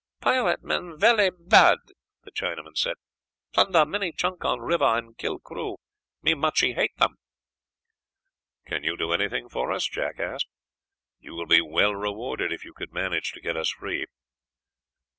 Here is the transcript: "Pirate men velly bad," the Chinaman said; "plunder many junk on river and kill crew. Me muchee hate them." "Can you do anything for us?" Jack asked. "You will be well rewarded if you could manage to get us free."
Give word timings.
"Pirate 0.19 0.63
men 0.63 0.97
velly 0.97 1.29
bad," 1.29 1.77
the 2.23 2.31
Chinaman 2.31 2.75
said; 2.75 2.95
"plunder 3.53 3.85
many 3.85 4.11
junk 4.11 4.43
on 4.43 4.59
river 4.59 4.97
and 4.97 5.15
kill 5.15 5.37
crew. 5.37 5.77
Me 6.23 6.33
muchee 6.33 6.73
hate 6.73 6.95
them." 6.97 7.17
"Can 8.65 8.83
you 8.83 8.97
do 8.97 9.11
anything 9.11 9.47
for 9.47 9.71
us?" 9.71 9.85
Jack 9.87 10.19
asked. 10.19 10.47
"You 11.19 11.35
will 11.35 11.45
be 11.45 11.61
well 11.61 11.93
rewarded 11.95 12.51
if 12.51 12.65
you 12.65 12.73
could 12.73 12.91
manage 12.91 13.31
to 13.33 13.41
get 13.41 13.55
us 13.55 13.69
free." 13.69 14.07